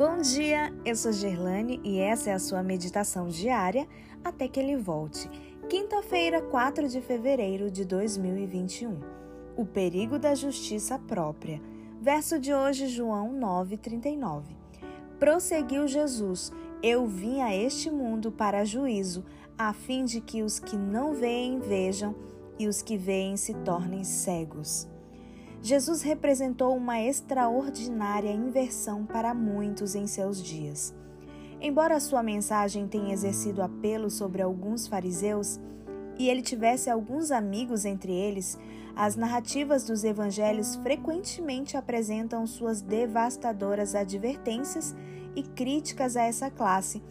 Bom 0.00 0.16
dia, 0.16 0.72
eu 0.82 0.96
sou 0.96 1.12
Gerlane 1.12 1.78
e 1.84 1.98
essa 1.98 2.30
é 2.30 2.32
a 2.32 2.38
sua 2.38 2.62
meditação 2.62 3.28
diária 3.28 3.86
até 4.24 4.48
que 4.48 4.58
ele 4.58 4.74
volte. 4.74 5.28
Quinta-feira, 5.68 6.40
4 6.40 6.88
de 6.88 7.02
fevereiro 7.02 7.70
de 7.70 7.84
2021. 7.84 8.98
O 9.58 9.66
perigo 9.66 10.18
da 10.18 10.34
justiça 10.34 10.98
própria. 10.98 11.60
Verso 12.00 12.40
de 12.40 12.54
hoje, 12.54 12.86
João 12.86 13.38
9:39. 13.38 14.56
Prosseguiu 15.18 15.86
Jesus: 15.86 16.50
Eu 16.82 17.06
vim 17.06 17.42
a 17.42 17.54
este 17.54 17.90
mundo 17.90 18.32
para 18.32 18.64
juízo, 18.64 19.22
a 19.58 19.74
fim 19.74 20.06
de 20.06 20.22
que 20.22 20.42
os 20.42 20.58
que 20.58 20.78
não 20.78 21.12
veem 21.12 21.60
vejam 21.60 22.14
e 22.58 22.66
os 22.66 22.80
que 22.80 22.96
veem 22.96 23.36
se 23.36 23.52
tornem 23.52 24.02
cegos. 24.02 24.88
Jesus 25.62 26.00
representou 26.00 26.74
uma 26.74 27.00
extraordinária 27.00 28.30
inversão 28.30 29.04
para 29.04 29.34
muitos 29.34 29.94
em 29.94 30.06
seus 30.06 30.42
dias. 30.42 30.94
Embora 31.60 32.00
sua 32.00 32.22
mensagem 32.22 32.88
tenha 32.88 33.12
exercido 33.12 33.62
apelo 33.62 34.08
sobre 34.08 34.40
alguns 34.40 34.86
fariseus 34.86 35.60
e 36.18 36.28
ele 36.30 36.40
tivesse 36.40 36.88
alguns 36.88 37.30
amigos 37.30 37.84
entre 37.84 38.12
eles, 38.12 38.58
as 38.96 39.16
narrativas 39.16 39.84
dos 39.84 40.02
evangelhos 40.02 40.76
frequentemente 40.76 41.76
apresentam 41.76 42.46
suas 42.46 42.80
devastadoras 42.80 43.94
advertências 43.94 44.94
e 45.36 45.42
críticas 45.42 46.16
a 46.16 46.22
essa 46.22 46.50
classe, 46.50 47.02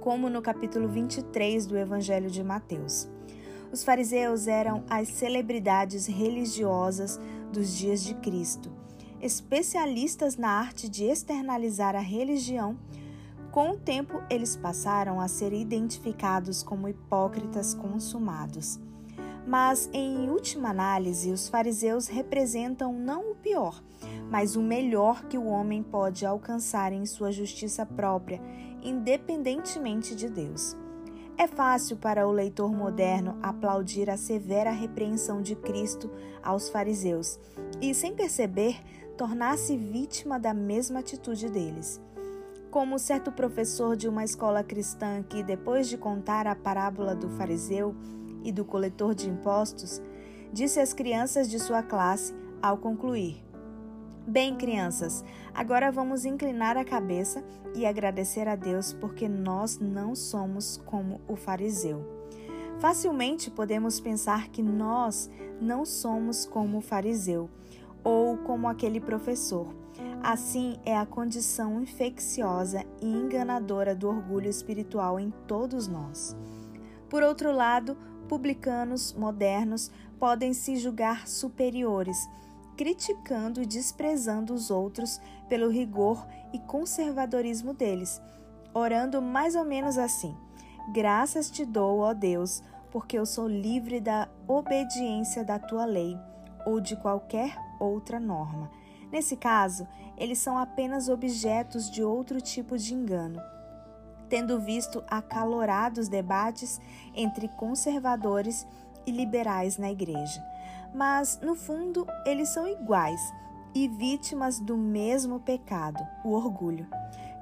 como 0.00 0.28
no 0.28 0.42
capítulo 0.42 0.88
23 0.88 1.66
do 1.66 1.78
Evangelho 1.78 2.30
de 2.30 2.42
Mateus. 2.42 3.08
Os 3.72 3.84
fariseus 3.84 4.48
eram 4.48 4.82
as 4.90 5.08
celebridades 5.08 6.06
religiosas 6.06 7.20
dos 7.52 7.76
dias 7.76 8.02
de 8.02 8.14
Cristo, 8.14 8.70
especialistas 9.20 10.36
na 10.36 10.50
arte 10.50 10.88
de 10.88 11.04
externalizar 11.04 11.94
a 11.94 12.00
religião. 12.00 12.76
Com 13.52 13.70
o 13.70 13.76
tempo, 13.76 14.20
eles 14.28 14.56
passaram 14.56 15.20
a 15.20 15.28
ser 15.28 15.52
identificados 15.52 16.62
como 16.64 16.88
hipócritas 16.88 17.72
consumados. 17.72 18.80
Mas, 19.46 19.88
em 19.92 20.28
última 20.28 20.70
análise, 20.70 21.30
os 21.30 21.48
fariseus 21.48 22.08
representam 22.08 22.92
não 22.92 23.32
o 23.32 23.34
pior, 23.36 23.82
mas 24.30 24.56
o 24.56 24.62
melhor 24.62 25.24
que 25.24 25.38
o 25.38 25.46
homem 25.46 25.82
pode 25.82 26.26
alcançar 26.26 26.92
em 26.92 27.06
sua 27.06 27.32
justiça 27.32 27.86
própria, 27.86 28.40
independentemente 28.82 30.14
de 30.14 30.28
Deus. 30.28 30.76
É 31.40 31.46
fácil 31.46 31.96
para 31.96 32.28
o 32.28 32.32
leitor 32.32 32.70
moderno 32.70 33.38
aplaudir 33.42 34.10
a 34.10 34.18
severa 34.18 34.70
repreensão 34.70 35.40
de 35.40 35.56
Cristo 35.56 36.10
aos 36.42 36.68
fariseus 36.68 37.40
e, 37.80 37.94
sem 37.94 38.14
perceber, 38.14 38.78
tornar-se 39.16 39.74
vítima 39.74 40.38
da 40.38 40.52
mesma 40.52 41.00
atitude 41.00 41.48
deles. 41.48 41.98
Como 42.70 42.98
certo 42.98 43.32
professor 43.32 43.96
de 43.96 44.06
uma 44.06 44.22
escola 44.22 44.62
cristã 44.62 45.22
que, 45.22 45.42
depois 45.42 45.88
de 45.88 45.96
contar 45.96 46.46
a 46.46 46.54
parábola 46.54 47.14
do 47.14 47.30
fariseu 47.30 47.96
e 48.44 48.52
do 48.52 48.62
coletor 48.62 49.14
de 49.14 49.26
impostos, 49.30 50.02
disse 50.52 50.78
às 50.78 50.92
crianças 50.92 51.48
de 51.48 51.58
sua 51.58 51.82
classe 51.82 52.34
ao 52.60 52.76
concluir: 52.76 53.42
Bem, 54.30 54.54
crianças, 54.54 55.24
agora 55.52 55.90
vamos 55.90 56.24
inclinar 56.24 56.76
a 56.76 56.84
cabeça 56.84 57.42
e 57.74 57.84
agradecer 57.84 58.46
a 58.46 58.54
Deus 58.54 58.92
porque 58.92 59.28
nós 59.28 59.80
não 59.80 60.14
somos 60.14 60.80
como 60.86 61.20
o 61.26 61.34
fariseu. 61.34 62.06
Facilmente 62.78 63.50
podemos 63.50 63.98
pensar 63.98 64.46
que 64.50 64.62
nós 64.62 65.28
não 65.60 65.84
somos 65.84 66.46
como 66.46 66.78
o 66.78 66.80
fariseu 66.80 67.50
ou 68.04 68.36
como 68.38 68.68
aquele 68.68 69.00
professor. 69.00 69.74
Assim 70.22 70.78
é 70.86 70.96
a 70.96 71.04
condição 71.04 71.82
infecciosa 71.82 72.84
e 73.02 73.06
enganadora 73.06 73.96
do 73.96 74.08
orgulho 74.08 74.48
espiritual 74.48 75.18
em 75.18 75.32
todos 75.48 75.88
nós. 75.88 76.36
Por 77.08 77.24
outro 77.24 77.50
lado, 77.50 77.96
publicanos 78.28 79.12
modernos 79.12 79.90
podem 80.20 80.54
se 80.54 80.76
julgar 80.76 81.26
superiores 81.26 82.16
criticando 82.80 83.60
e 83.60 83.66
desprezando 83.66 84.54
os 84.54 84.70
outros 84.70 85.20
pelo 85.50 85.68
rigor 85.68 86.26
e 86.50 86.58
conservadorismo 86.58 87.74
deles, 87.74 88.22
orando 88.72 89.20
mais 89.20 89.54
ou 89.54 89.66
menos 89.66 89.98
assim: 89.98 90.34
Graças 90.90 91.50
te 91.50 91.66
dou, 91.66 91.98
ó 91.98 92.14
Deus, 92.14 92.62
porque 92.90 93.18
eu 93.18 93.26
sou 93.26 93.46
livre 93.46 94.00
da 94.00 94.30
obediência 94.48 95.44
da 95.44 95.58
tua 95.58 95.84
lei 95.84 96.16
ou 96.64 96.80
de 96.80 96.96
qualquer 96.96 97.54
outra 97.78 98.18
norma. 98.18 98.70
Nesse 99.12 99.36
caso, 99.36 99.86
eles 100.16 100.38
são 100.38 100.56
apenas 100.56 101.10
objetos 101.10 101.90
de 101.90 102.02
outro 102.02 102.40
tipo 102.40 102.78
de 102.78 102.94
engano. 102.94 103.42
Tendo 104.26 104.58
visto 104.58 105.04
acalorados 105.06 106.08
debates 106.08 106.80
entre 107.14 107.46
conservadores 107.46 108.66
e 109.06 109.10
liberais 109.10 109.76
na 109.76 109.90
igreja 109.90 110.42
mas 110.94 111.38
no 111.42 111.54
fundo 111.54 112.06
eles 112.26 112.48
são 112.48 112.66
iguais 112.66 113.20
e 113.74 113.88
vítimas 113.88 114.58
do 114.58 114.76
mesmo 114.76 115.40
pecado, 115.40 116.00
o 116.24 116.32
orgulho. 116.32 116.86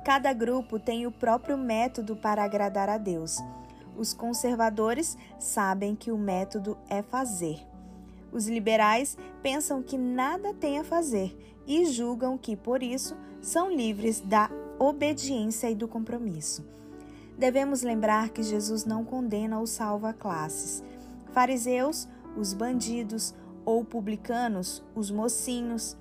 Cada 0.05 0.33
grupo 0.33 0.79
tem 0.79 1.07
o 1.07 1.13
próprio 1.13 1.57
método 1.57 2.17
para 2.17 2.45
agradar 2.45 2.89
a 2.89 2.99
Deus. 2.99 3.39
Os 3.97 4.15
conservadores 4.15 5.19
sabem 5.39 5.95
que 5.95 6.11
o 6.11 6.19
método 6.19 6.79
é 6.89 7.03
fazer. 7.03 7.67
Os 8.33 8.47
liberais 8.47 9.17
pensam 9.43 9.83
que 9.83 9.99
nada 9.99 10.55
tem 10.55 10.79
a 10.79 10.85
fazer 10.85 11.37
e 11.67 11.87
julgam 11.87 12.39
que, 12.39 12.57
por 12.57 12.83
isso, 12.83 13.17
são 13.41 13.71
livres 13.71 14.21
da 14.21 14.51
obediência 14.79 15.71
e 15.71 15.75
do 15.75 15.89
compromisso. 15.89 16.65
Devemos 17.37 17.83
lembrar 17.83 18.31
que 18.31 18.43
Jesus 18.43 18.85
não 18.85 19.05
condena 19.05 19.59
ou 19.59 19.67
salva 19.67 20.13
classes. 20.13 20.83
Fariseus 21.33 22.09
os 22.39 22.55
bandidos 22.55 23.35
ou 23.65 23.85
publicanos, 23.85 24.83
os 24.95 25.11
mocinhos. 25.11 25.97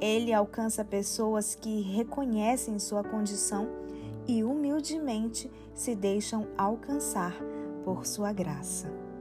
Ele 0.00 0.32
alcança 0.32 0.84
pessoas 0.84 1.54
que 1.54 1.82
reconhecem 1.82 2.78
sua 2.78 3.04
condição 3.04 3.68
e 4.26 4.42
humildemente 4.42 5.50
se 5.74 5.94
deixam 5.94 6.48
alcançar 6.56 7.34
por 7.84 8.06
sua 8.06 8.32
graça. 8.32 9.11